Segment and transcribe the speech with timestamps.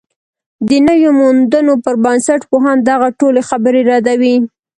[0.69, 4.35] د نویو موندنو پر بنسټ، پوهان دغه ټولې خبرې ردوي